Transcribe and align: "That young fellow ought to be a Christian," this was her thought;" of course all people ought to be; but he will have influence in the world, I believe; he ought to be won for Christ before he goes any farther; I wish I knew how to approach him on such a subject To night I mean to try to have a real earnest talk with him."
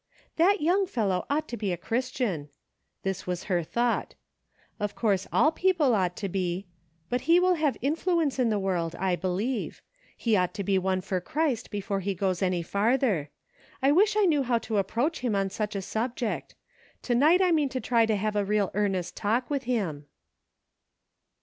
"That 0.37 0.61
young 0.61 0.87
fellow 0.87 1.27
ought 1.29 1.47
to 1.49 1.57
be 1.57 1.71
a 1.71 1.77
Christian," 1.77 2.49
this 3.03 3.27
was 3.27 3.43
her 3.43 3.61
thought;" 3.61 4.15
of 4.79 4.95
course 4.95 5.27
all 5.31 5.51
people 5.51 5.93
ought 5.93 6.15
to 6.15 6.27
be; 6.27 6.65
but 7.07 7.21
he 7.29 7.39
will 7.39 7.53
have 7.53 7.77
influence 7.83 8.39
in 8.39 8.49
the 8.49 8.57
world, 8.57 8.95
I 8.95 9.15
believe; 9.15 9.83
he 10.17 10.35
ought 10.35 10.55
to 10.55 10.63
be 10.63 10.79
won 10.79 11.01
for 11.01 11.21
Christ 11.21 11.69
before 11.69 11.99
he 11.99 12.15
goes 12.15 12.41
any 12.41 12.63
farther; 12.63 13.29
I 13.79 13.91
wish 13.91 14.17
I 14.17 14.25
knew 14.25 14.41
how 14.41 14.57
to 14.57 14.79
approach 14.79 15.19
him 15.19 15.35
on 15.35 15.51
such 15.51 15.75
a 15.75 15.83
subject 15.83 16.55
To 17.03 17.13
night 17.13 17.39
I 17.39 17.51
mean 17.51 17.69
to 17.69 17.79
try 17.79 18.07
to 18.07 18.15
have 18.15 18.35
a 18.35 18.43
real 18.43 18.71
earnest 18.73 19.15
talk 19.15 19.51
with 19.51 19.65
him." 19.65 20.07